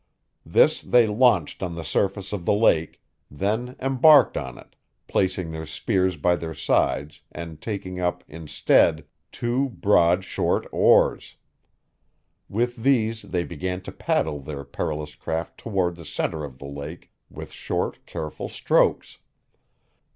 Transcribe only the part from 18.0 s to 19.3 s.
careful strokes.